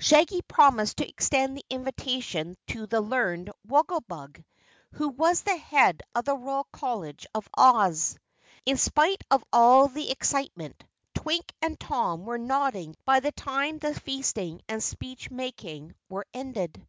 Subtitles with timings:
[0.00, 4.42] Shaggy promised to extend the invitation to the learned Wogglebug,
[4.94, 8.18] who was head of the Royal College of Oz.
[8.66, 10.82] In spite of all the excitement,
[11.14, 16.84] Twink and Tom were nodding by the time the feasting and speech making were ended.